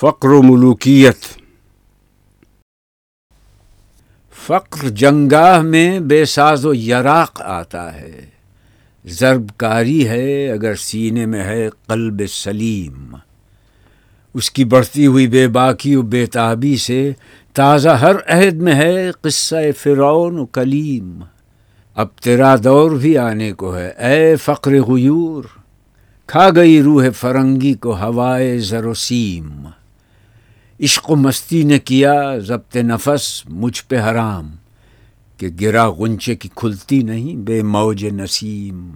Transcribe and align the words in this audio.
فقر 0.00 0.28
و 0.28 0.42
ملوکیت۔ 0.42 1.16
فقر 4.46 4.88
جنگاہ 4.88 5.60
میں 5.60 6.00
بے 6.00 6.24
ساز 6.24 6.66
و 6.66 6.74
یراق 6.74 7.42
آتا 7.44 7.94
ہے۔ 7.94 8.26
ضرب 9.06 9.42
کاری 9.56 10.08
ہے 10.08 10.50
اگر 10.50 10.74
سینے 10.74 11.26
میں 11.26 11.44
ہے 11.44 11.68
قلب 11.86 12.22
سلیم۔ 12.28 13.16
اس 14.34 14.50
کی 14.50 14.64
بڑھتی 14.64 15.06
ہوئی 15.06 15.28
بے 15.28 15.48
باکی 15.48 15.96
و 15.96 16.02
بے 16.02 16.26
تابی 16.26 16.76
سے 16.76 17.12
تازہ 17.52 17.88
ہر 17.88 18.16
عہد 18.26 18.54
میں 18.54 18.74
ہے 18.74 19.10
قصہ 19.20 19.56
فرعون 19.78 20.38
و 20.38 20.46
کلیم۔ 20.46 21.20
اب 21.94 22.08
تیرا 22.22 22.56
دور 22.64 22.90
بھی 22.90 23.18
آنے 23.18 23.52
کو 23.52 23.76
ہے، 23.76 23.88
اے 23.88 24.36
فقر 24.36 24.70
غیور۔ 24.70 25.44
کھا 26.26 26.48
گئی 26.56 26.82
روح 26.82 27.04
فرنگی 27.16 27.74
کو 27.74 27.96
ہوائے 27.96 28.58
زر 28.58 28.86
و 28.86 28.94
سیم۔ 28.94 29.66
عشق 30.80 31.10
و 31.10 31.16
مستی 31.16 31.62
نے 31.62 31.78
کیا 31.78 32.14
ضبط 32.38 32.76
نفس 32.76 33.42
مجھ 33.48 33.82
پہ 33.88 34.00
حرام 34.00 34.54
کہ 35.38 35.48
گرا 35.60 35.86
غنچے 35.88 36.34
کی 36.34 36.48
کھلتی 36.56 37.02
نہیں 37.02 37.36
بے 37.36 37.62
موج 37.62 38.04
نسیم 38.04 38.90